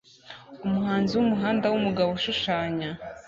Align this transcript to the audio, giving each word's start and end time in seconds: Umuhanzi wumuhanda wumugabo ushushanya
Umuhanzi 0.65 1.11
wumuhanda 1.13 1.65
wumugabo 1.67 2.09
ushushanya 2.17 2.89